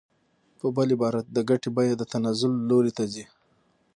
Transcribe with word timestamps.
په 0.59 0.67
بل 0.75 0.87
عبارت 0.95 1.25
د 1.31 1.37
ګټې 1.49 1.69
بیه 1.75 1.93
د 1.97 2.03
تنزل 2.13 2.53
لوري 2.69 2.91
ته 2.97 3.03
ځي 3.13 3.25